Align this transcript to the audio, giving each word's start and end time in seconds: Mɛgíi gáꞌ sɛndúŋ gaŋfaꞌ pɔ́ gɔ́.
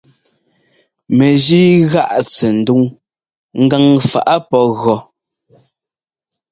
Mɛgíi 1.17 1.73
gáꞌ 1.91 2.15
sɛndúŋ 2.35 2.81
gaŋfaꞌ 3.69 4.35
pɔ́ 4.49 4.65
gɔ́. 4.81 4.97